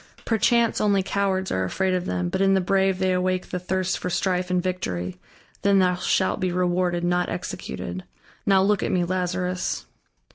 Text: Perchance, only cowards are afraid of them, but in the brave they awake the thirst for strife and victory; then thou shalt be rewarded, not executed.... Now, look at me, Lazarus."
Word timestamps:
Perchance, 0.25 0.81
only 0.81 1.03
cowards 1.03 1.51
are 1.51 1.63
afraid 1.63 1.93
of 1.93 2.07
them, 2.07 2.29
but 2.29 2.41
in 2.41 2.55
the 2.55 2.59
brave 2.59 2.97
they 2.97 3.13
awake 3.13 3.49
the 3.51 3.59
thirst 3.59 3.99
for 3.99 4.09
strife 4.09 4.49
and 4.49 4.59
victory; 4.59 5.19
then 5.61 5.77
thou 5.77 5.93
shalt 5.93 6.39
be 6.39 6.51
rewarded, 6.51 7.03
not 7.03 7.29
executed.... 7.29 8.03
Now, 8.43 8.63
look 8.63 8.81
at 8.81 8.91
me, 8.91 9.03
Lazarus." 9.05 9.85